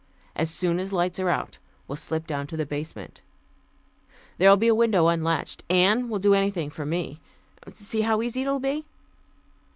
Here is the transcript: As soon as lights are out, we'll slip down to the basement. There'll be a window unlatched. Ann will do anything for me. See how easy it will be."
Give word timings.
As 0.35 0.49
soon 0.49 0.79
as 0.79 0.91
lights 0.91 1.19
are 1.19 1.29
out, 1.29 1.59
we'll 1.87 1.95
slip 1.95 2.25
down 2.25 2.47
to 2.47 2.57
the 2.57 2.65
basement. 2.65 3.21
There'll 4.39 4.57
be 4.57 4.67
a 4.67 4.73
window 4.73 5.09
unlatched. 5.09 5.61
Ann 5.69 6.09
will 6.09 6.17
do 6.17 6.33
anything 6.33 6.71
for 6.71 6.87
me. 6.87 7.19
See 7.71 8.01
how 8.01 8.23
easy 8.23 8.41
it 8.41 8.47
will 8.49 8.59
be." 8.59 8.87